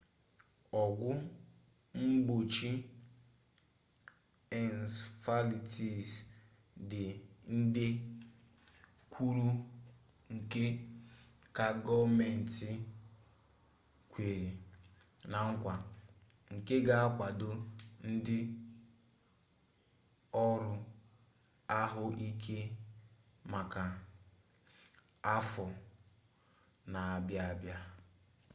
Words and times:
ọgwụ 0.81 1.09
mgbochi 2.05 2.71
ensefalitis 4.59 6.09
dị 6.89 7.05
nde 7.59 7.87
kwuru 9.11 9.47
nde 10.35 10.63
ka 11.55 11.65
gọọmenti 11.85 12.69
kwere 14.11 14.49
na 15.31 15.39
nkwa 15.51 15.75
nke 16.53 16.75
ga-akwado 16.87 17.51
ndị 18.11 18.37
ọrụ 20.45 20.73
ahụike 21.79 22.59
maka 23.51 23.83
afọ 25.35 25.65
na-abịa 26.91 27.43
abịa 27.51 27.77